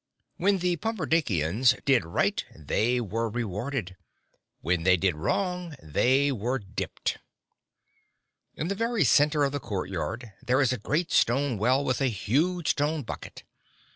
[0.37, 3.95] When the Pumperdinkians did right they were rewarded;
[4.61, 7.19] when they did wrong they were dipped.
[8.55, 12.07] In the very center of the courtyard there is a great stone well with a
[12.07, 13.43] huge stone bucket.